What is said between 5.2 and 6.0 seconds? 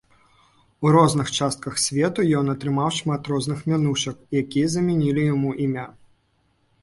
яму імя.